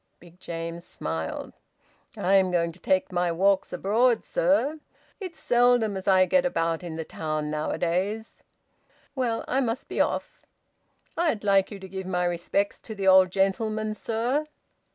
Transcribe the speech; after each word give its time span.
Big 0.19 0.39
James 0.39 0.83
smiled. 0.83 1.53
"I'm 2.17 2.49
going 2.49 2.71
to 2.71 2.79
take 2.79 3.11
my 3.11 3.31
walks 3.31 3.71
abroad, 3.71 4.25
sir. 4.25 4.79
It's 5.19 5.39
seldom 5.39 5.95
as 5.95 6.07
I 6.07 6.25
get 6.25 6.43
about 6.43 6.81
in 6.81 6.95
the 6.95 7.05
town 7.05 7.51
nowadays." 7.51 8.41
"Well, 9.13 9.45
I 9.47 9.61
must 9.61 9.87
be 9.87 10.01
off!" 10.01 10.41
"I'd 11.15 11.43
like 11.43 11.69
you 11.69 11.77
to 11.79 11.87
give 11.87 12.07
my 12.07 12.25
respects 12.25 12.79
to 12.79 12.95
the 12.95 13.07
old 13.07 13.29
gentleman, 13.29 13.93
sir." 13.93 14.47